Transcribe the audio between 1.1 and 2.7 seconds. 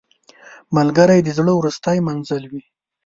د زړه وروستی منزل وي